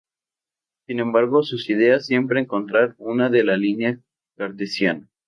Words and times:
Sin 0.87 0.99
embargo, 0.99 1.43
sus 1.43 1.69
ideas 1.69 2.07
siempre 2.07 2.39
encontrar 2.41 2.95
una 2.97 3.27
en 3.27 3.45
la 3.45 3.55
línea 3.55 3.99
cartesiana. 4.35 5.07